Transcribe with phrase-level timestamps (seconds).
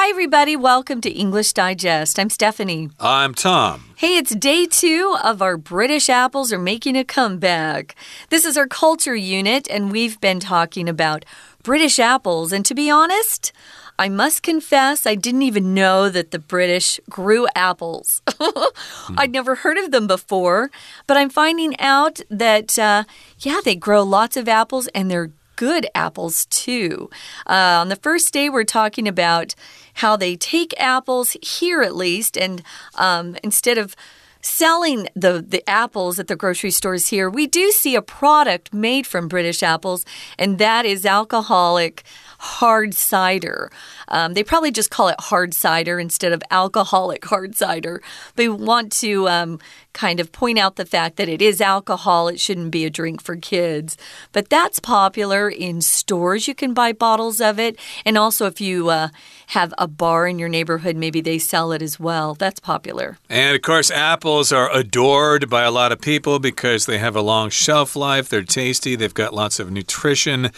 [0.00, 0.54] Hi, everybody.
[0.54, 2.20] Welcome to English Digest.
[2.20, 2.88] I'm Stephanie.
[3.00, 3.82] I'm Tom.
[3.96, 7.96] Hey, it's day two of our British apples are making a comeback.
[8.30, 11.24] This is our culture unit, and we've been talking about
[11.64, 12.52] British apples.
[12.52, 13.50] And to be honest,
[13.98, 18.22] I must confess, I didn't even know that the British grew apples.
[19.18, 20.70] I'd never heard of them before,
[21.08, 23.02] but I'm finding out that, uh,
[23.40, 27.10] yeah, they grow lots of apples and they're good apples too.
[27.44, 29.56] Uh, on the first day, we're talking about
[29.98, 32.62] how they take apples here at least, and
[32.94, 33.96] um, instead of
[34.40, 39.06] selling the, the apples at the grocery stores here, we do see a product made
[39.06, 40.04] from British apples,
[40.38, 42.04] and that is alcoholic
[42.38, 43.70] hard cider.
[44.08, 48.00] Um, they probably just call it hard cider instead of alcoholic hard cider.
[48.36, 49.58] They want to um,
[49.92, 52.28] kind of point out the fact that it is alcohol.
[52.28, 53.96] It shouldn't be a drink for kids.
[54.32, 56.46] But that's popular in stores.
[56.46, 57.78] You can buy bottles of it.
[58.04, 59.08] And also, if you uh,
[59.48, 62.34] have a bar in your neighborhood, maybe they sell it as well.
[62.34, 63.18] That's popular.
[63.28, 67.22] And of course, apples are adored by a lot of people because they have a
[67.22, 68.28] long shelf life.
[68.28, 70.52] They're tasty, they've got lots of nutrition.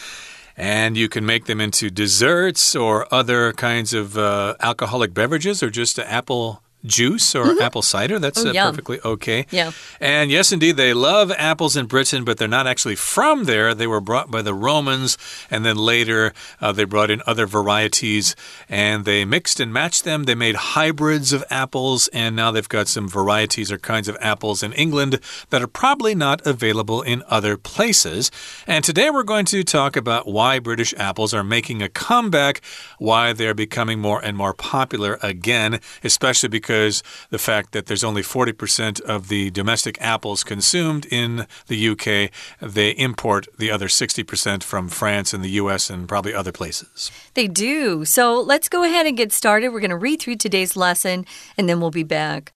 [0.61, 5.71] And you can make them into desserts or other kinds of uh, alcoholic beverages or
[5.71, 7.67] just apple juice or mm -hmm.
[7.67, 8.19] apple cider.
[8.19, 9.47] That's oh, uh, perfectly okay.
[9.51, 9.73] Yeah.
[10.01, 13.75] And yes, indeed, they love apples in Britain, but they're not actually from there.
[13.75, 15.19] They were brought by the Romans,
[15.51, 18.37] and then later uh, they brought in other varieties
[18.69, 20.25] and they mixed and matched them.
[20.25, 24.63] They made hybrids of apples, and now they've got some varieties or kinds of apples
[24.63, 25.21] in England
[25.51, 28.31] that are probably not available in other places.
[28.67, 32.61] And today we're going to talk about why British apples are making a comeback,
[32.99, 38.05] why they're becoming more and more popular again, especially because because the fact that there's
[38.05, 44.63] only 40% of the domestic apples consumed in the UK, they import the other 60%
[44.63, 47.11] from France and the US and probably other places.
[47.35, 48.05] They do.
[48.05, 49.71] So let's go ahead and get started.
[49.71, 51.27] We're going to read through today's lesson
[51.59, 52.53] and then we'll be back.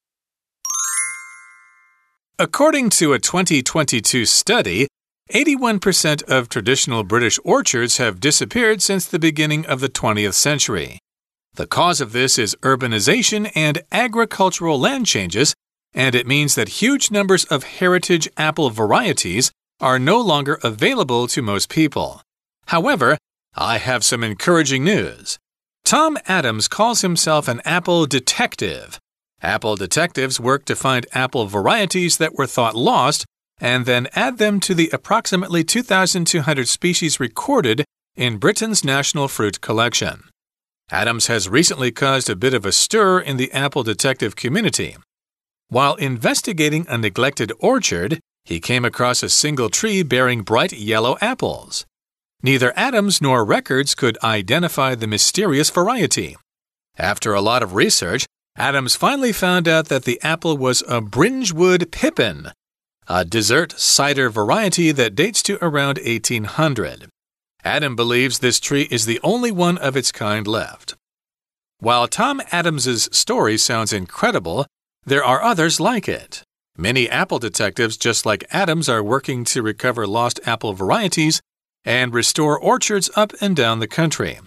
[2.39, 4.87] According to a 2022 study,
[5.33, 11.01] 81% of traditional British orchards have disappeared since the beginning of the 20th century.
[11.57, 15.55] The cause of this is urbanization and agricultural land changes,
[15.93, 21.43] and it means that huge numbers of heritage apple varieties are no longer available to
[21.43, 22.23] most people.
[22.67, 23.19] However,
[23.55, 25.39] I have some encouraging news.
[25.85, 28.99] Tom Adams calls himself an apple detective.
[29.41, 33.27] Apple detectives work to find apple varieties that were thought lost
[33.61, 37.85] and then add them to the approximately 2,200 species recorded
[38.17, 40.25] in Britain's National Fruit Collection.
[40.95, 44.97] Adams has recently caused a bit of a stir in the apple detective community.
[45.69, 51.85] While investigating a neglected orchard, he came across a single tree bearing bright yellow apples.
[52.45, 56.37] Neither Adams nor records could identify the mysterious variety.
[56.97, 58.25] After a lot of research,
[58.57, 62.53] Adams finally found out that the apple was a Bringewood Pippin,
[63.09, 67.09] a dessert cider variety that dates to around 1800.
[67.65, 70.95] Adam believes this tree is the only one of its kind left.
[71.79, 74.67] While Tom Adams's story sounds incredible,
[75.07, 76.43] there are others like it.
[76.77, 81.41] Many apple detectives, just like Adams, are working to recover lost apple varieties
[81.85, 84.39] and restore orchards up and down the country.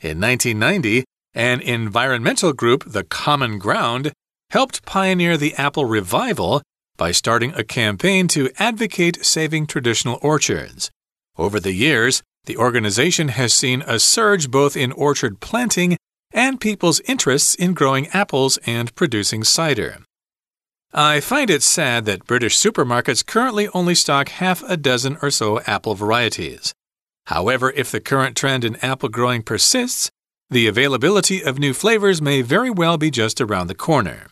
[0.00, 1.04] In 1990,
[1.34, 4.12] an environmental group, the Common Ground,
[4.50, 6.62] helped pioneer the apple revival
[6.96, 10.90] by starting a campaign to advocate saving traditional orchards.
[11.38, 15.96] Over the years, the organization has seen a surge both in orchard planting
[16.32, 19.98] and people's interests in growing apples and producing cider.
[20.92, 25.60] I find it sad that British supermarkets currently only stock half a dozen or so
[25.66, 26.72] apple varieties.
[27.26, 30.10] However, if the current trend in apple growing persists,
[30.48, 34.28] the availability of new flavors may very well be just around the corner.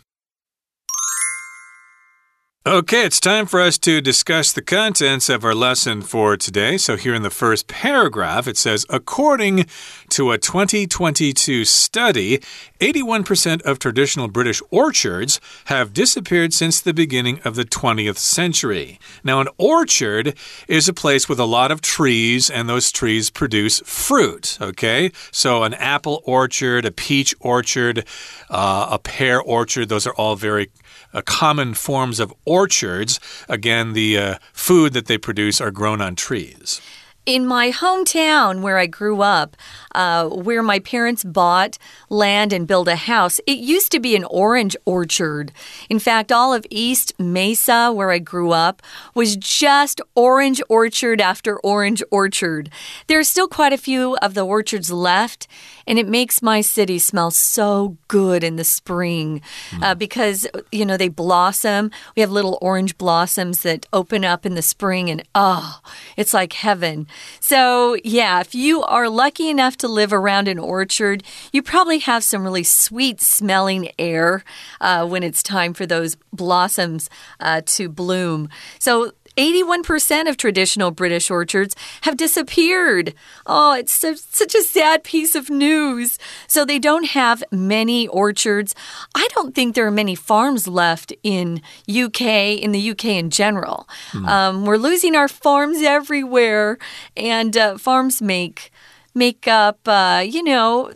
[2.67, 6.79] Okay, it's time for us to discuss the contents of our lesson for today.
[6.79, 9.67] So, here in the first paragraph, it says According
[10.15, 12.39] to a 2022 study,
[12.79, 19.01] 81% of traditional British orchards have disappeared since the beginning of the 20th century.
[19.25, 20.37] Now, an orchard
[20.69, 24.57] is a place with a lot of trees, and those trees produce fruit.
[24.61, 28.07] Okay, so an apple orchard, a peach orchard,
[28.49, 30.71] uh, a pear orchard, those are all very
[31.13, 33.19] uh, common forms of orchards.
[33.49, 36.81] Again, the uh, food that they produce are grown on trees.
[37.27, 39.57] In my hometown where I grew up,
[39.95, 41.79] uh, where my parents bought
[42.11, 45.53] land and built a house, it used to be an orange orchard.
[45.89, 48.83] In fact, all of East Mesa, where I grew up,
[49.15, 52.71] was just orange orchard after orange orchard.
[53.07, 55.47] There are still quite a few of the orchards left,
[55.87, 59.83] and it makes my city smell so good in the spring mm.
[59.83, 61.91] uh, because, you know, they blossom.
[62.17, 65.81] We have little orange blossoms that open up in the spring, and oh,
[66.17, 67.07] it's like heaven.
[67.41, 71.23] So, yeah, if you are lucky enough to live around an orchard,
[71.53, 74.45] you probably have some really sweet smelling air
[74.81, 78.49] uh, when it's time for those blossoms uh, to bloom.
[78.79, 83.15] So, 81% of traditional British orchards have disappeared.
[83.47, 86.19] Oh, it's so, such a sad piece of news.
[86.47, 88.75] So they don't have many orchards.
[89.15, 92.23] I don't think there are many farms left in UK,
[92.61, 93.89] in the UK in general.
[94.13, 94.29] Mm.
[94.29, 96.79] Um, we're losing our farms everywhere,
[97.17, 98.71] and uh, farms make
[99.15, 100.93] make up, uh, you know,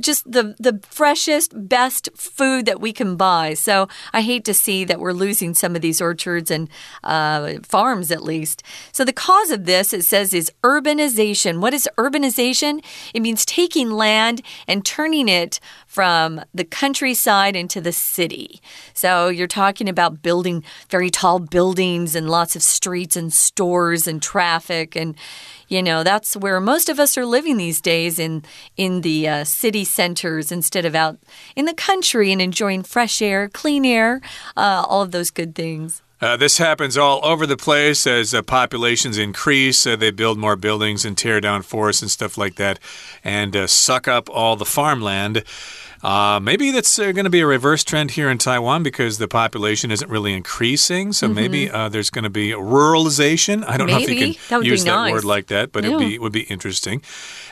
[0.00, 3.54] just the the freshest, best food that we can buy.
[3.54, 6.68] So I hate to see that we're losing some of these orchards and
[7.04, 8.62] uh, farms, at least.
[8.92, 11.60] So the cause of this, it says, is urbanization.
[11.60, 12.84] What is urbanization?
[13.14, 15.60] It means taking land and turning it
[15.92, 18.62] from the countryside into the city.
[18.94, 24.22] So you're talking about building very tall buildings and lots of streets and stores and
[24.22, 25.14] traffic and
[25.68, 28.42] you know that's where most of us are living these days in
[28.78, 31.18] in the uh, city centers instead of out
[31.56, 34.22] in the country and enjoying fresh air clean air
[34.56, 38.40] uh, all of those good things uh, this happens all over the place as uh,
[38.42, 39.84] populations increase.
[39.84, 42.78] Uh, they build more buildings and tear down forests and stuff like that
[43.24, 45.42] and uh, suck up all the farmland.
[46.02, 49.28] Uh, maybe that's uh, going to be a reverse trend here in Taiwan because the
[49.28, 51.12] population isn't really increasing.
[51.12, 51.34] So mm -hmm.
[51.36, 53.64] maybe uh, there's going to be ruralization.
[53.68, 53.92] I don't maybe.
[53.92, 55.12] know if you can use that nice.
[55.12, 55.90] word like that, but yeah.
[55.90, 57.02] it would be, would be interesting.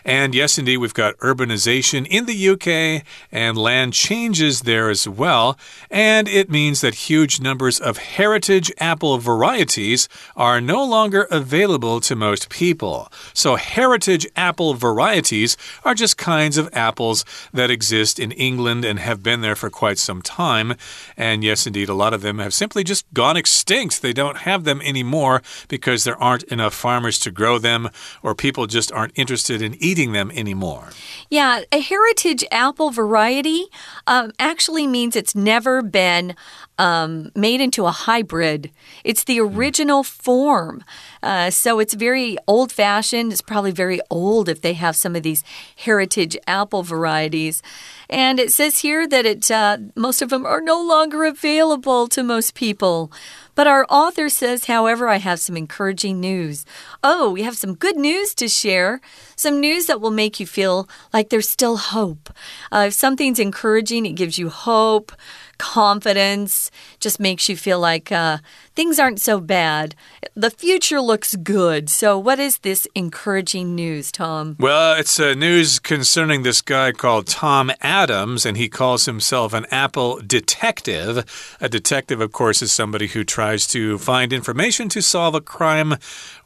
[0.04, 5.58] And yes, indeed, we've got urbanization in the UK and land changes there as well.
[5.90, 12.16] And it means that huge numbers of heritage apple varieties are no longer available to
[12.16, 13.10] most people.
[13.32, 19.22] So, heritage apple varieties are just kinds of apples that exist in England and have
[19.22, 20.74] been there for quite some time.
[21.16, 24.00] And yes, indeed, a lot of them have simply just gone extinct.
[24.02, 27.90] They don't have them anymore because there aren't enough farmers to grow them,
[28.22, 30.88] or people just aren't interested in eating them anymore.
[31.28, 33.66] Yeah, a heritage apple variety
[34.06, 36.34] um, actually means it's never been
[36.80, 38.70] um, made into a hybrid.
[39.04, 39.54] It's the hmm.
[39.54, 40.82] original form.
[41.22, 43.32] Uh, so it's very old fashioned.
[43.32, 45.44] It's probably very old if they have some of these
[45.76, 47.62] heritage apple varieties.
[48.08, 52.22] And it says here that it uh, most of them are no longer available to
[52.22, 53.12] most people.
[53.54, 56.64] But our author says, however, I have some encouraging news.
[57.04, 59.02] Oh, we have some good news to share.
[59.36, 62.30] Some news that will make you feel like there's still hope.
[62.72, 65.12] Uh, if something's encouraging, it gives you hope
[65.60, 66.70] confidence,
[67.00, 68.38] just makes you feel like uh,
[68.74, 69.94] things aren't so bad.
[70.34, 71.90] The future looks good.
[71.90, 74.56] So, what is this encouraging news, Tom?
[74.58, 79.66] Well, it's uh, news concerning this guy called Tom Adams, and he calls himself an
[79.70, 81.56] Apple detective.
[81.60, 85.96] A detective, of course, is somebody who tries to find information to solve a crime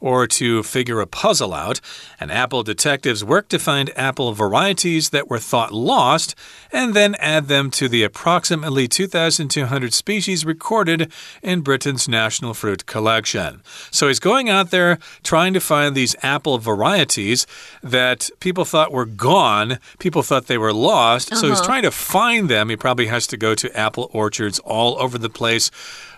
[0.01, 1.79] or to figure a puzzle out.
[2.19, 6.35] And Apple detectives work to find apple varieties that were thought lost
[6.71, 11.11] and then add them to the approximately 2,200 species recorded
[11.43, 13.61] in Britain's national Fruit Collection.
[13.91, 17.45] So he's going out there trying to find these apple varieties
[17.83, 19.77] that people thought were gone.
[19.99, 21.31] People thought they were lost.
[21.31, 21.41] Uh -huh.
[21.41, 21.67] So he's uh-huh.
[21.67, 22.69] trying to find them.
[22.69, 25.71] He probably has to go to apple orchards all over the place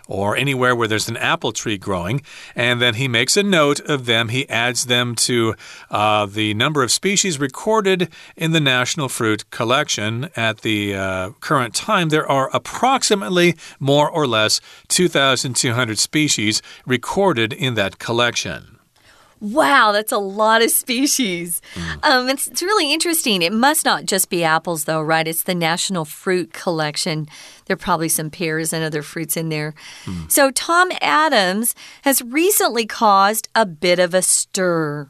[0.07, 2.21] or anywhere where there's an apple tree growing.
[2.55, 4.29] And then he makes a note of them.
[4.29, 5.55] He adds them to
[5.89, 10.29] uh, the number of species recorded in the National Fruit Collection.
[10.35, 17.75] At the uh, current time, there are approximately more or less 2,200 species recorded in
[17.75, 18.76] that collection.
[19.39, 21.61] Wow, that's a lot of species.
[21.75, 22.03] Mm.
[22.03, 23.41] Um, it's, it's really interesting.
[23.41, 25.27] It must not just be apples, though, right?
[25.27, 27.27] It's the National Fruit Collection.
[27.65, 29.75] There are probably some pears and other fruits in there.
[30.05, 30.31] Mm.
[30.31, 35.09] So, Tom Adams has recently caused a bit of a stir.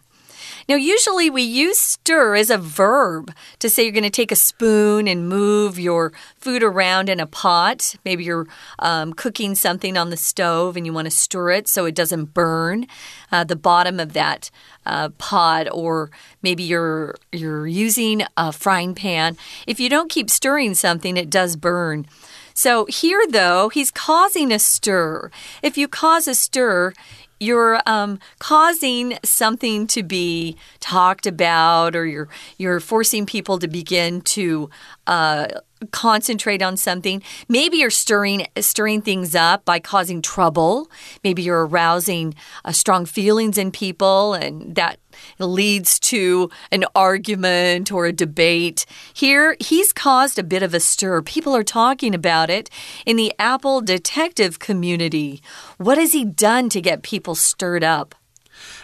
[0.70, 4.36] Now, usually we use stir as a verb to say you're going to take a
[4.36, 7.96] spoon and move your food around in a pot.
[8.04, 8.48] Maybe you're
[8.80, 12.34] um, cooking something on the stove and you want to stir it so it doesn't
[12.34, 12.86] burn
[13.32, 14.52] uh, the bottom of that
[14.86, 16.10] uh, pot, or
[16.42, 19.38] maybe you're you're using a frying pan.
[19.66, 22.08] If you don't keep stirring something, it does burn.
[22.54, 25.30] So here, though, he's causing a stir.
[25.62, 26.94] If you cause a stir,
[27.40, 34.22] you're um, causing something to be talked about, or you're you're forcing people to begin
[34.22, 34.70] to
[35.06, 35.48] uh,
[35.92, 37.22] concentrate on something.
[37.48, 40.90] Maybe you're stirring stirring things up by causing trouble.
[41.24, 45.00] Maybe you're arousing uh, strong feelings in people, and that
[45.40, 48.86] leads to an argument or a debate.
[49.14, 51.22] Here, he's caused a bit of a stir.
[51.22, 52.70] People are talking about it
[53.06, 55.42] in the Apple detective community.
[55.78, 58.16] What has he done to get people stirred up?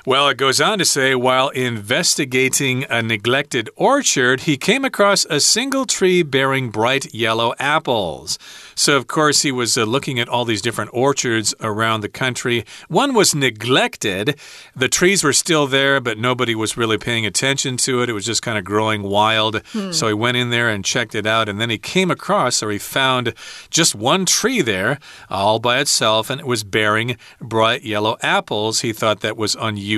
[0.06, 5.40] Well, it goes on to say while investigating a neglected orchard, he came across a
[5.40, 8.38] single tree bearing bright yellow apples.
[8.76, 12.66] So, of course, he was uh, looking at all these different orchards around the country.
[12.90, 14.38] One was neglected.
[14.76, 18.10] The trees were still there, but nobody was really paying attention to it.
[18.10, 19.66] It was just kind of growing wild.
[19.68, 19.94] Hmm.
[19.94, 21.48] So he went in there and checked it out.
[21.48, 23.34] And then he came across, or he found
[23.70, 28.82] just one tree there all by itself, and it was bearing bright yellow apples.
[28.82, 29.93] He thought that was unusual.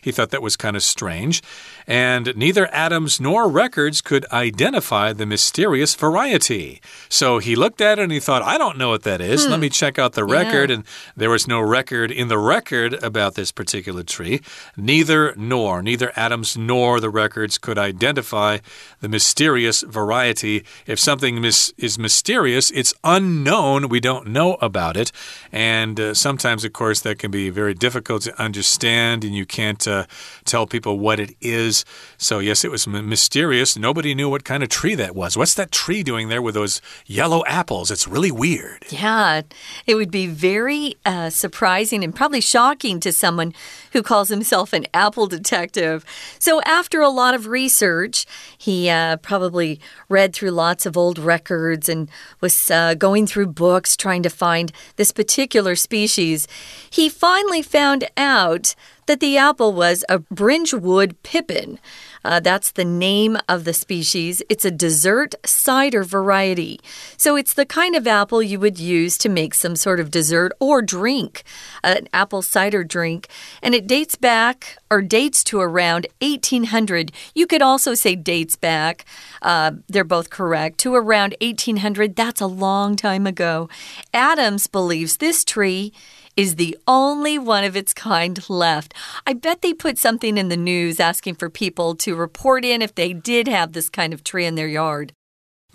[0.00, 1.42] He thought that was kind of strange
[1.86, 6.80] and neither Adams nor records could identify the mysterious variety.
[7.08, 9.44] So he looked at it and he thought, I don't know what that is.
[9.44, 9.52] Hmm.
[9.52, 10.70] Let me check out the record.
[10.70, 10.76] Yeah.
[10.76, 10.84] And
[11.16, 14.40] there was no record in the record about this particular tree.
[14.76, 18.58] Neither nor, neither Adams nor the records could identify
[19.00, 20.64] the mysterious variety.
[20.86, 23.88] If something mis is mysterious, it's unknown.
[23.88, 25.12] We don't know about it.
[25.52, 29.86] And uh, sometimes, of course, that can be very difficult to understand, and you can't
[29.86, 30.06] uh,
[30.44, 31.73] tell people what it is
[32.18, 33.76] so, yes, it was mysterious.
[33.76, 35.36] Nobody knew what kind of tree that was.
[35.36, 37.90] What's that tree doing there with those yellow apples?
[37.90, 38.84] It's really weird.
[38.90, 39.42] Yeah,
[39.86, 43.54] it would be very uh, surprising and probably shocking to someone
[43.92, 46.04] who calls himself an apple detective.
[46.38, 48.26] So, after a lot of research,
[48.58, 52.08] he uh, probably read through lots of old records and
[52.40, 56.46] was uh, going through books trying to find this particular species.
[56.90, 58.74] He finally found out
[59.06, 61.78] that the apple was a Bringewood pippin.
[62.24, 64.42] Uh, that's the name of the species.
[64.48, 66.80] It's a dessert cider variety.
[67.16, 70.52] So it's the kind of apple you would use to make some sort of dessert
[70.58, 71.42] or drink,
[71.82, 73.28] an apple cider drink.
[73.62, 77.12] And it dates back or dates to around 1800.
[77.34, 79.04] You could also say dates back.
[79.42, 80.78] Uh, they're both correct.
[80.78, 82.16] To around 1800.
[82.16, 83.68] That's a long time ago.
[84.14, 85.92] Adams believes this tree
[86.36, 88.94] is the only one of its kind left.
[89.26, 92.94] I bet they put something in the news asking for people to report in if
[92.94, 95.12] they did have this kind of tree in their yard.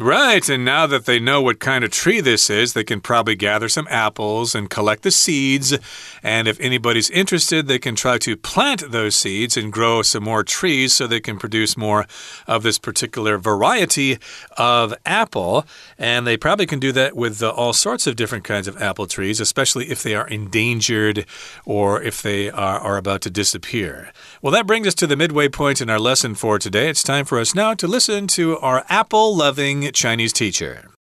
[0.02, 3.36] Right, and now that they know what kind of tree this is, they can probably
[3.36, 5.78] gather some apples and collect the seeds.
[6.24, 10.42] And if anybody's interested, they can try to plant those seeds and grow some more
[10.42, 12.06] trees so they can produce more
[12.48, 14.20] of this particular variety
[14.58, 15.66] of apple.
[15.98, 19.06] And they probably can do that with uh, all sorts of different kinds of apple
[19.06, 21.26] trees, especially if they are endangered
[21.66, 24.14] or if they are, are about to disappear.
[24.42, 26.88] Well, that brings us to the midway point in our lesson for today.
[26.88, 30.99] It's time for us now to listen to our apple loving Chinese teacher.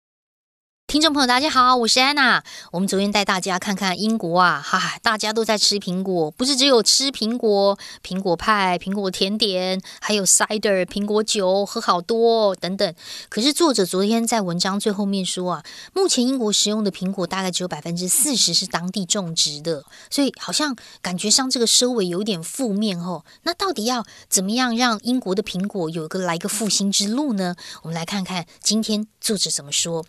[0.88, 2.42] 听众朋友，大家好，我是安娜。
[2.72, 12.94] 我们昨天带大家看看英国啊，哈，大家都在吃苹果，不是只有吃苹果，苹果派、苹果甜点，还有 cider 苹果酒，喝好多等等。
[13.28, 23.26] 可是作者昨天在文章最后面说啊，目前英国食用的苹果大概只有百分之四十是当地种植的，所以好像感觉上这个收尾有点负面哦。
[23.42, 27.56] 那到底要怎么样让英国的苹果有一个来个复兴之路呢？
[27.82, 30.06] 我们来看看今天作者怎么说。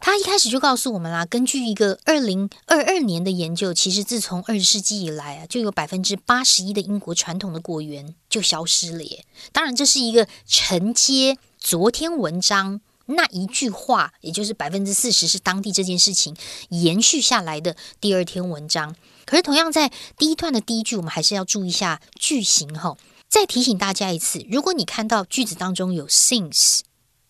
[0.00, 0.11] 他。
[0.12, 9.24] 他一开始就告诉我们啦，根据一个二零二二年的研究，其实自从二十世纪以来啊，就有百分之八十一的英国传统的果园就消失了耶。
[9.52, 16.36] 当然，这是一个承接昨天文章那一句话，也就是百分之四十是当地这件事情
[16.68, 18.94] 延续下来的第二天文章。
[19.24, 22.98] 可是，同样在第一段的第一句，我们还是要注意一下句型哈。
[23.30, 26.80] 再提醒大家一次，如果你看到句子当中有 since。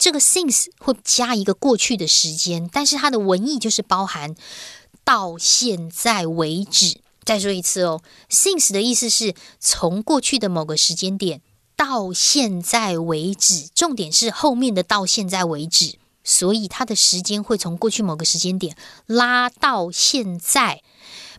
[0.03, 4.35] 这个 since 会加一个过去的时间，但是它的文意就是包含
[5.05, 6.99] 到现在为止。
[7.25, 11.41] 再说一次哦，since 的意思是从过去的某个时间点
[11.77, 15.95] 到现在为止，重点是后面的到现在为止，
[16.25, 20.83] 所以它的时间会从过去某个时间点拉到现在。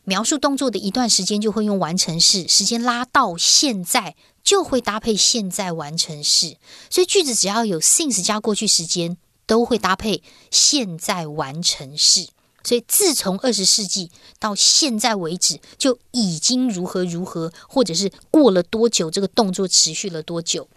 [0.03, 4.15] 描述动作的一段时间就会用完成式，时间拉到现在。
[4.43, 6.57] 就会搭配现在完成式，
[6.89, 12.27] 所以句子只要有 since 加过去时间，都会搭配现在完成式。
[12.62, 20.67] 所以自从二十世纪到现在为止，就已经如何如何，或者是过了多久，这个动作持续了多久。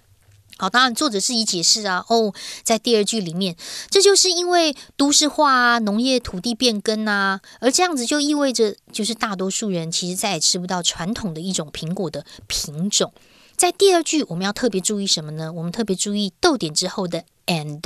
[0.58, 2.32] 好，当然作者是以解释啊，哦，
[2.62, 3.54] 在第二句里面，
[3.90, 13.12] 这就是因为都市化啊，农业土地变更啊，而这样子就意味着，就是大多数人其实再也吃不到传统的一种苹果的品种。
[13.54, 15.52] 在第二句，我们要特别注意什么呢？
[15.52, 17.80] 我们特别注意逗点之后的 and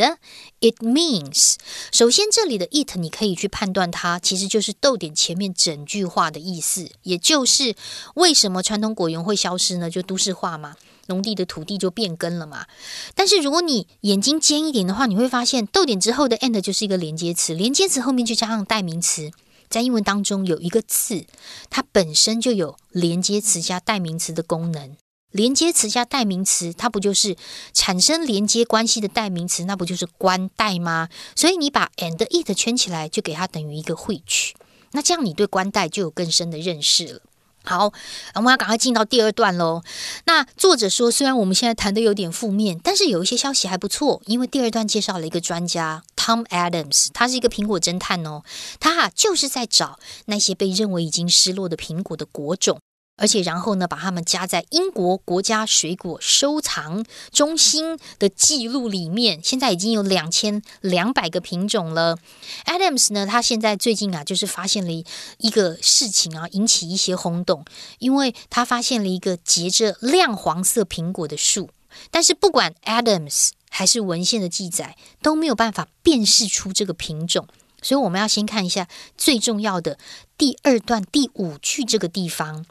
[0.60, 1.54] it means。
[1.92, 7.76] 首先，这里的 it 你可以去判断它其实就是逗点前面整句话的意思，也就是
[8.14, 9.88] 为什么传统果园会消失呢？
[9.88, 10.74] 就都市化嘛。
[11.06, 12.66] 农地的土地就变更了嘛？
[13.14, 19.30] 但是如果你眼睛尖一点的话，你会发现逗点之后的 and 就是一个连接词，连接词后面就加上代名词。
[19.68, 21.26] 在英文当中有一个字，
[21.68, 24.96] 它本身就有连接词加代名词的功能。
[25.30, 27.36] 连接词加代名词，它不就是
[27.72, 29.64] 产生连接关系的代名词？
[29.66, 31.08] 那不就是关代吗？
[31.36, 34.56] 所以你把 and it 圈起来，就给它等于一个汇取。
[34.90, 37.20] 那这样你对关代就有更深的认识了。
[37.62, 37.92] 好，
[38.34, 39.82] 我们要赶快进到第二段喽。
[40.24, 48.42] 那作者说，虽然我们现在谈的有点负面，但是有一些消息还不错，因为第二段介绍了一个专家 Tom Adams，他是一个苹果侦探哦，
[48.80, 52.80] 他哈就是在找那些被认为已经失落的苹果的果种。
[53.20, 59.38] 而且，然后呢，把它们加在英国国家水果收藏中心的记录里面。
[59.44, 62.16] 现在已经有两千两百个品种了。
[62.64, 64.90] Adams 呢，他现在最近啊，就是发现了
[65.36, 67.62] 一个事情啊，引起一些轰动，
[67.98, 71.68] 因为他发现了一个结着亮黄色苹果的树。
[72.10, 77.46] 但是，不管 Adams 还是文献的记载，都没有办法辨识出这个品种。
[77.82, 79.98] 所以，我们要先看一下最重要的
[80.38, 82.64] 第二段第五句这个地方。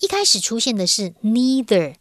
[0.00, 1.94] 一开始出现的是 neither，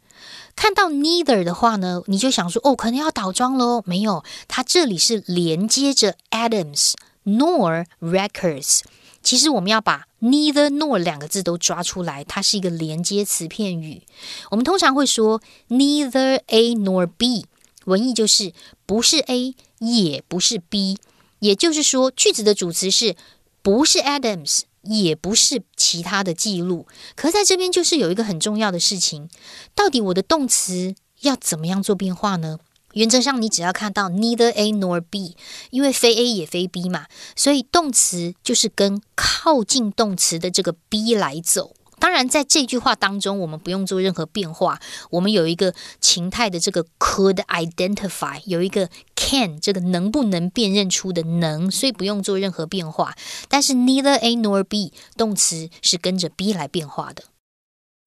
[0.55, 3.81] 看到 neither 的话呢，你就想说哦，可能要倒装喽。
[3.85, 6.93] 没有，它这里是连接着 Adams
[7.25, 8.81] nor records。
[9.21, 14.03] 其实我们要把 neither nor 两个字都抓出来，它是一个连接词片语。
[14.51, 17.47] 我们通常会说 neither A nor B，
[17.85, 18.53] 文意就是
[18.85, 20.97] 不是 A 也不是 B，
[21.39, 23.15] 也就是说句子的主词是
[23.65, 24.61] 不是 Adams。
[24.87, 29.27] 也不是其他的记录，可在这边就是有一个很重要的事情，
[29.73, 32.59] 到底我的动词要怎么样做变化呢？
[32.93, 35.35] 原则上，你只要看到 neither A nor B，
[35.71, 41.74] 因为非 A 也非 B 嘛，所以动词就是跟靠近动词的这个 B 来走。
[41.98, 44.80] 当然，在这句话当中，我们不用做任何变化。
[45.10, 53.14] 我们有一个情态的这个 could identify，有一个 can 这个能不能辨认出的能，所以不用做任何变化。
[53.48, 57.24] 但是 neither A nor B 动词是跟着 B 来变化的。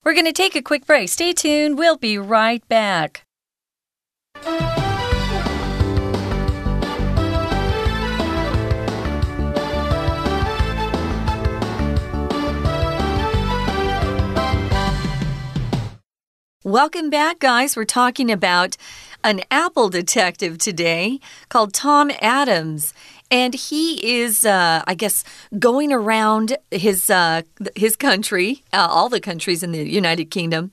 [0.03, 1.09] We're going to take a quick break.
[1.09, 1.75] Stay tuned.
[1.75, 3.21] We'll be right back.
[16.68, 17.76] Welcome back, guys.
[17.76, 18.76] We're talking about
[19.24, 22.92] an Apple detective today called Tom Adams.
[23.30, 25.24] And he is, uh, I guess,
[25.58, 27.40] going around his uh,
[27.74, 30.70] his country, uh, all the countries in the United Kingdom,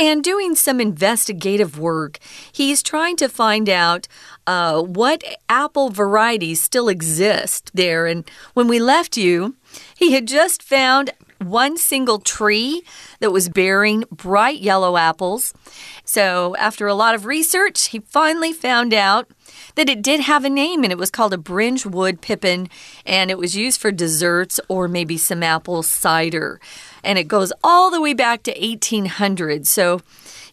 [0.00, 2.18] and doing some investigative work.
[2.50, 4.08] He's trying to find out
[4.48, 8.06] uh, what apple varieties still exist there.
[8.06, 9.54] And when we left you,
[9.96, 12.82] he had just found one single tree
[13.20, 15.54] that was bearing bright yellow apples.
[16.04, 19.28] So, after a lot of research, he finally found out
[19.74, 22.68] that it did have a name and it was called a Bringewood pippin
[23.04, 26.60] and it was used for desserts or maybe some apple cider.
[27.04, 29.66] And it goes all the way back to 1800.
[29.66, 30.00] So,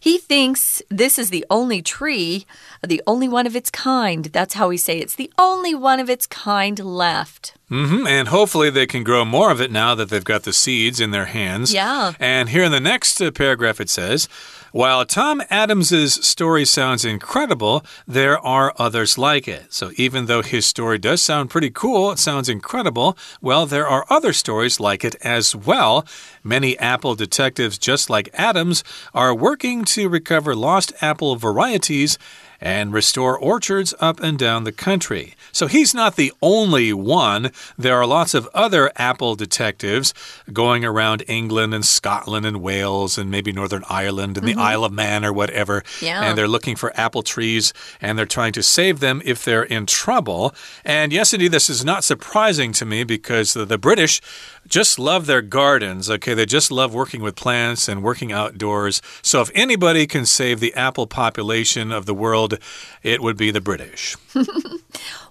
[0.04, 2.44] he thinks this is the only tree,
[2.86, 4.26] the only one of its kind.
[4.26, 7.54] That's how we say it's the only one of its kind left.
[7.70, 8.06] Mm -hmm.
[8.06, 11.10] And hopefully they can grow more of it now that they've got the seeds in
[11.10, 11.72] their hands.
[11.72, 12.12] Yeah.
[12.20, 14.28] And here in the next uh, paragraph it says,
[14.74, 19.72] while Tom Adams's story sounds incredible, there are others like it.
[19.72, 24.04] So even though his story does sound pretty cool, it sounds incredible, well, there are
[24.10, 26.04] other stories like it as well.
[26.42, 28.82] Many Apple detectives, just like Adams,
[29.14, 32.18] are working to recover lost apple varieties
[32.60, 35.34] and restore orchards up and down the country.
[35.52, 37.50] So he's not the only one.
[37.78, 40.14] There are lots of other apple detectives
[40.52, 44.56] going around England and Scotland and Wales and maybe Northern Ireland and mm -hmm.
[44.56, 44.72] the mm-hmm.
[44.72, 45.82] Isle of Man or whatever.
[46.00, 46.24] Yeah.
[46.24, 49.86] And they're looking for apple trees and they're trying to save them if they're in
[49.86, 50.54] trouble.
[50.84, 54.20] And yes, indeed, this is not surprising to me because the, the British
[54.68, 56.10] just love their gardens.
[56.10, 59.02] Okay, they just love working with plants and working outdoors.
[59.22, 62.58] So if anybody can save the apple population of the world,
[63.02, 64.16] it would be the British.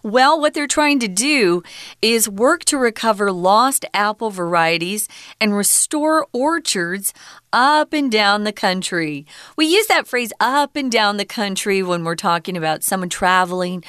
[0.05, 1.63] Well, what they're trying to do
[2.01, 5.07] is work to recover lost apple varieties
[5.39, 7.13] and restore orchards
[7.53, 9.25] up and down the country.
[9.55, 13.81] We use that phrase up and down the country when we're talking about someone traveling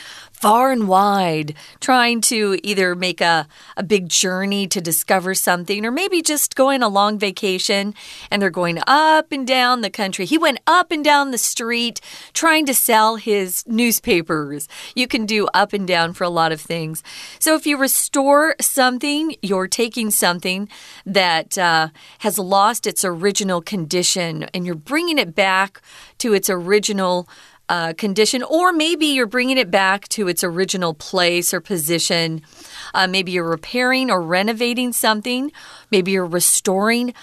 [0.45, 5.91] far and wide, trying to either make a, a big journey to discover something, or
[5.91, 7.95] maybe just going on a long vacation
[8.31, 10.27] and they're going up and down the country.
[10.27, 11.99] He went up and down the street
[12.35, 14.69] trying to sell his newspapers.
[14.95, 17.03] You can do up and down for a lot of things.
[17.39, 20.69] So if you restore something, you're taking something
[21.07, 25.81] that uh, has lost its original condition and you're bringing it back
[26.19, 27.31] to its original
[27.75, 32.41] uh, condition, or maybe you're bringing it back to its original place or position.
[32.95, 35.51] Uh, maybe you're repairing or renovating something.
[35.91, 37.15] Maybe you're restoring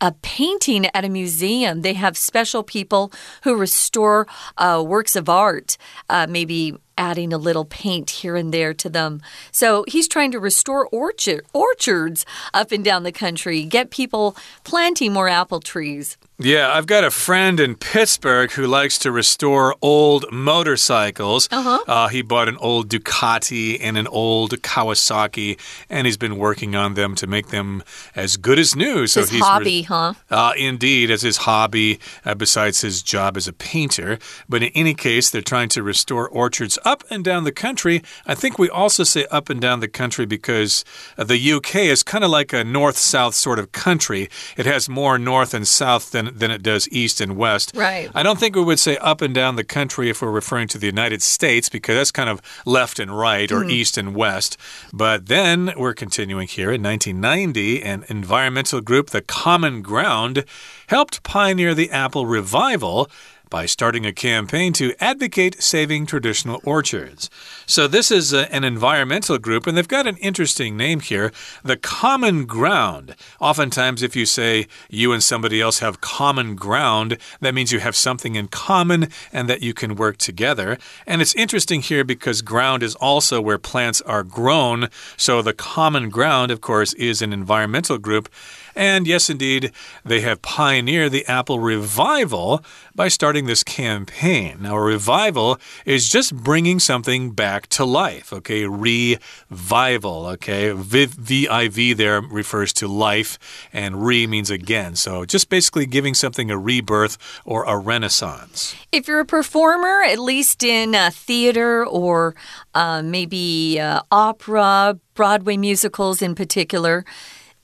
[0.00, 1.82] a painting at a museum.
[1.82, 5.76] They have special people who restore uh, works of art,
[6.08, 9.20] uh, maybe adding a little paint here and there to them.
[9.52, 14.34] So he's trying to restore orchard, orchards up and down the country, get people
[14.64, 16.16] planting more apple trees.
[16.42, 21.46] Yeah, I've got a friend in Pittsburgh who likes to restore old motorcycles.
[21.52, 21.78] Uh -huh.
[21.86, 25.58] uh, he bought an old Ducati and an old Kawasaki,
[25.90, 27.82] and he's been working on them to make them
[28.16, 29.06] as good as new.
[29.06, 30.14] So his he's hobby, huh?
[30.30, 34.18] Uh, indeed, as his hobby, uh, besides his job as a painter.
[34.48, 38.02] But in any case, they're trying to restore orchards up and down the country.
[38.26, 40.84] I think we also say up and down the country because
[41.18, 44.28] uh, the UK is kind of like a north south sort of country.
[44.56, 47.72] It has more north and south than than it does east and west.
[47.74, 48.10] Right.
[48.14, 50.78] I don't think we would say up and down the country if we're referring to
[50.78, 53.70] the United States because that's kind of left and right or mm.
[53.70, 54.56] east and west.
[54.92, 60.44] But then we're continuing here in 1990, an environmental group, the Common Ground,
[60.88, 63.08] helped pioneer the apple revival
[63.50, 67.28] by starting a campaign to advocate saving traditional orchards.
[67.66, 71.32] So, this is a, an environmental group, and they've got an interesting name here
[71.62, 73.16] the Common Ground.
[73.40, 77.96] Oftentimes, if you say you and somebody else have common ground, that means you have
[77.96, 80.78] something in common and that you can work together.
[81.06, 84.88] And it's interesting here because ground is also where plants are grown.
[85.16, 88.28] So, the Common Ground, of course, is an environmental group.
[88.74, 89.72] And yes, indeed,
[90.04, 94.58] they have pioneered the Apple revival by starting this campaign.
[94.62, 98.66] Now, a revival is just bringing something back to life, okay?
[98.66, 100.72] Revival, okay?
[100.72, 103.38] V I V there refers to life,
[103.72, 104.96] and re means again.
[104.96, 108.74] So just basically giving something a rebirth or a renaissance.
[108.92, 112.34] If you're a performer, at least in a theater or
[112.74, 117.04] uh, maybe uh, opera, Broadway musicals in particular,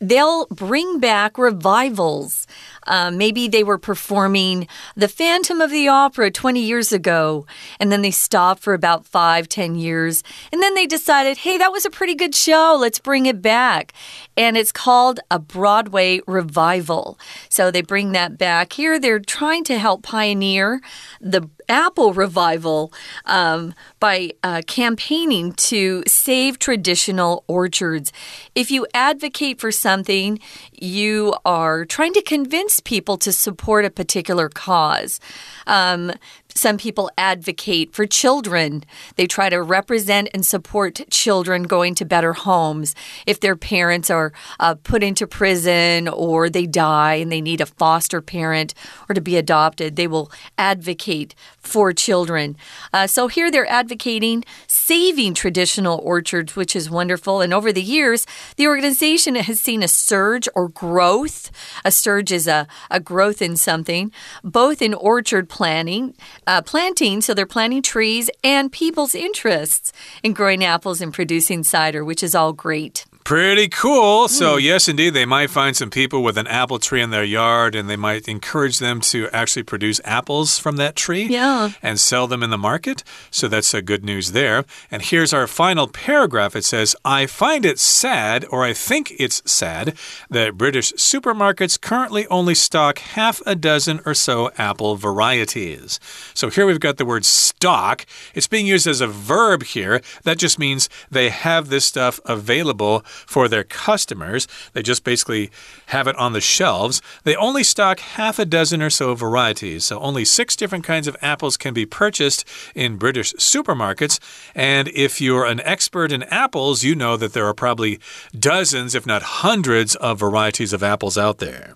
[0.00, 2.46] they'll bring back revivals.
[2.86, 7.46] Uh, maybe they were performing The Phantom of the Opera 20 years ago,
[7.80, 10.22] and then they stopped for about five, ten years.
[10.52, 12.76] And then they decided, hey, that was a pretty good show.
[12.78, 13.92] Let's bring it back.
[14.36, 17.18] And it's called a Broadway revival.
[17.48, 18.72] So they bring that back.
[18.72, 20.80] Here, they're trying to help pioneer
[21.20, 22.92] the Apple revival
[23.24, 28.12] um, by uh, campaigning to save traditional orchards.
[28.54, 30.38] If you advocate for something,
[30.72, 35.20] you are trying to convince people to support a particular cause.
[35.66, 36.12] Um,
[36.56, 38.84] some people advocate for children.
[39.16, 42.94] They try to represent and support children going to better homes.
[43.26, 47.66] If their parents are uh, put into prison or they die and they need a
[47.66, 48.74] foster parent
[49.08, 52.56] or to be adopted, they will advocate for children.
[52.92, 57.40] Uh, so here they're advocating saving traditional orchards, which is wonderful.
[57.40, 61.50] And over the years, the organization has seen a surge or growth.
[61.84, 64.12] A surge is a, a growth in something,
[64.44, 66.14] both in orchard planting
[66.46, 72.04] uh, planting, so they're planting trees, and people's interests in growing apples and producing cider,
[72.04, 73.04] which is all great.
[73.26, 74.28] Pretty cool.
[74.28, 74.62] So, mm.
[74.62, 77.90] yes, indeed, they might find some people with an apple tree in their yard and
[77.90, 81.70] they might encourage them to actually produce apples from that tree yeah.
[81.82, 83.02] and sell them in the market.
[83.32, 84.64] So, that's a good news there.
[84.92, 89.42] And here's our final paragraph it says, I find it sad, or I think it's
[89.44, 89.98] sad,
[90.30, 95.98] that British supermarkets currently only stock half a dozen or so apple varieties.
[96.32, 98.06] So, here we've got the word stock.
[98.36, 100.00] It's being used as a verb here.
[100.22, 104.46] That just means they have this stuff available for their customers.
[104.72, 105.50] They just basically
[105.86, 107.00] have it on the shelves.
[107.24, 111.16] They only stock half a dozen or so varieties, so only six different kinds of
[111.22, 114.18] apples can be purchased in British supermarkets.
[114.54, 117.98] And if you're an expert in apples, you know that there are probably
[118.38, 121.74] dozens, if not hundreds, of varieties of apples out there.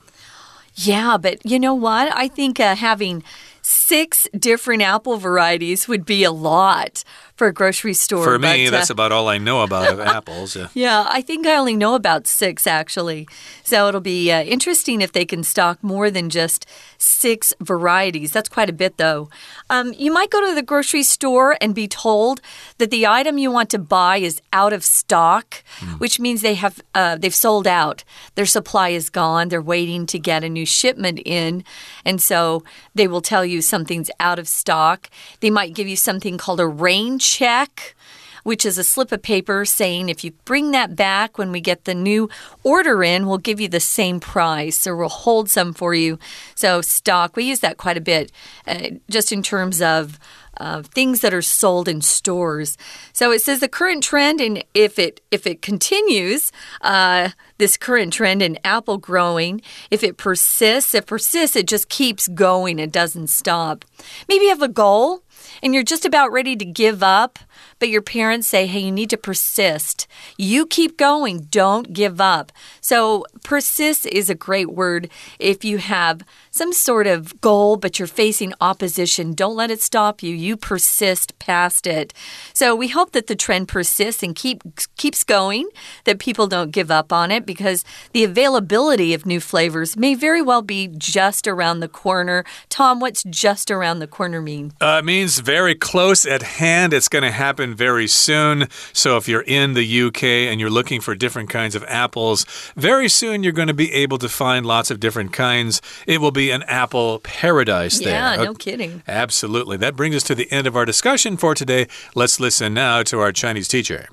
[0.75, 2.15] Yeah, but you know what?
[2.15, 3.23] I think uh, having
[3.63, 7.05] six different apple varieties would be a lot
[7.41, 8.23] for a grocery store.
[8.23, 10.57] For me, but, that's uh, about all I know about of apples.
[10.57, 13.27] Uh, yeah, I think I only know about six actually.
[13.65, 16.67] So it'll be uh, interesting if they can stock more than just
[16.99, 18.31] six varieties.
[18.31, 19.31] That's quite a bit, though.
[19.71, 22.43] Um, you might go to the grocery store and be told
[22.77, 25.63] that the item you want to buy is out of stock,
[25.97, 28.05] which means they have uh, they've sold out.
[28.35, 29.49] Their supply is gone.
[29.49, 31.65] They're waiting to get a new shipment in,
[32.05, 35.09] and so they will tell you something's out of stock.
[35.41, 37.95] They might give you something called a rain check
[38.43, 41.85] which is a slip of paper saying if you bring that back when we get
[41.85, 42.29] the new
[42.63, 46.19] order in, we'll give you the same price or we'll hold some for you.
[46.55, 48.33] So, stock, we use that quite a bit
[48.67, 50.19] uh, just in terms of.
[50.57, 52.77] Uh, things that are sold in stores.
[53.15, 58.13] So it says the current trend, and if it if it continues, uh, this current
[58.13, 62.79] trend in apple growing, if it persists, if persists, it just keeps going.
[62.79, 63.87] It doesn't stop.
[64.29, 65.23] Maybe you have a goal
[65.63, 67.39] and you're just about ready to give up,
[67.79, 70.07] but your parents say, hey, you need to persist.
[70.37, 72.53] You keep going, don't give up.
[72.81, 78.09] So, persist is a great word if you have some sort of goal, but you're
[78.09, 79.35] facing opposition.
[79.35, 80.35] Don't let it stop you.
[80.35, 82.13] You persist past it.
[82.53, 84.63] So, we hope that the trend persists and keep,
[84.97, 85.69] keeps going,
[86.05, 90.43] that people don't give up on it because the availability of new flavors may very
[90.43, 92.45] well be just around the corner.
[92.69, 94.73] Tom, what's just around the corner mean?
[94.81, 96.93] Uh, it means very close at hand.
[96.93, 98.69] It's going to happen very soon.
[98.93, 103.09] So if you're in the UK and you're looking for different kinds of apples, very
[103.09, 105.83] soon you're going to be able to find lots of different kinds.
[106.07, 108.37] It will be an apple paradise there.
[108.37, 109.03] Yeah, no kidding.
[109.09, 109.77] Absolutely.
[109.77, 111.89] That brings us to the end of our discussion for today.
[112.15, 114.07] Let's listen now to our Chinese teacher.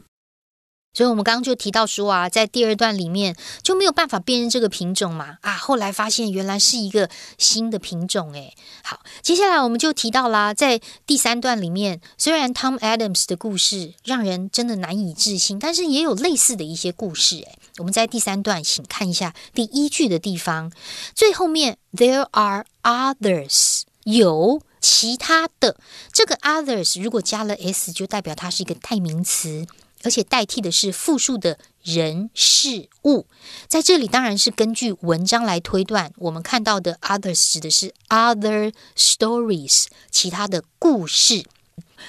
[0.97, 7.07] 所以我们刚刚就提到说啊，在第二段里面就没有办法辨认这个品种嘛啊，后来发现原来是一个
[7.37, 8.57] 新的品种诶。
[8.81, 17.59] 好，接下来我们就提到啦，在第三段里面，虽然 Tom Adams 的故事让人真的难以置信，但是也有类似的一些故事诶。
[17.77, 20.71] 我们在第三段，请看一下第一句的地方，
[21.13, 24.63] 最后面 There are others 有。
[24.79, 25.75] 其他的
[26.13, 29.67] 这个 others 如果加了 s，就代表它是一个代名词。
[30.03, 33.25] 而且代替的是复数的人事物，
[33.67, 36.11] 在这里当然是根据文章来推断。
[36.17, 41.45] 我们看到的 others 指的是 other stories，其他的故事。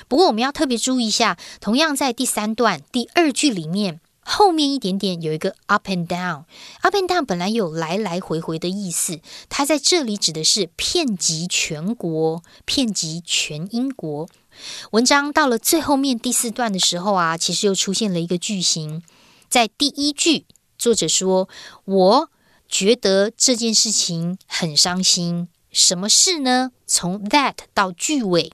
[0.07, 4.01] 不过我们要特别注意一下，同样在第三段第二句里面。
[4.31, 14.29] 后面一点点有一个 up and down，up and down 本来有来来回回的意思，它在这里指的是遍及全国，遍及全英国。
[14.91, 19.03] 文章到了最后面第四段的时候啊，其实又出现了一个句型，
[19.49, 20.47] 在第一句，
[20.79, 21.49] 作者说
[21.85, 22.31] ：“我
[22.69, 25.49] 觉得这件事情很伤心。
[25.71, 26.73] 什么事呢？
[26.87, 28.53] 从 that 到句尾。”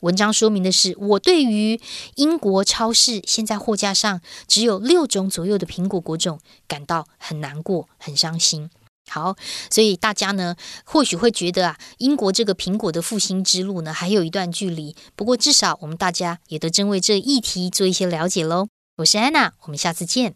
[0.00, 1.80] 文章说明的是，我对于
[2.16, 6.38] 英国超市现在货架上只有六种左右的苹果果种
[6.68, 8.70] 感到很难过、很伤心。
[9.09, 9.35] 好，
[9.69, 14.95] 所以大家呢或许会觉得啊，英国这个苹果的复兴之路呢还有一段距离。
[15.15, 18.67] 不过至少我们大家也都真为这议题做一些了解喽。
[18.97, 20.35] 我是安娜，我们下次见。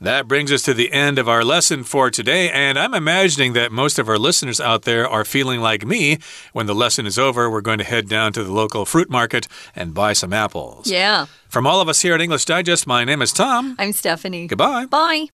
[0.00, 3.70] That brings us to the end of our lesson for today, and I'm imagining that
[3.70, 6.18] most of our listeners out there are feeling like me.
[6.52, 9.46] When the lesson is over, we're going to head down to the local fruit market
[9.74, 10.88] and buy some apples.
[10.88, 11.26] Yeah.
[11.48, 13.76] From all of us here at English Digest, my name is Tom.
[13.78, 14.48] I'm Stephanie.
[14.48, 14.86] Goodbye.
[14.86, 15.28] Bye.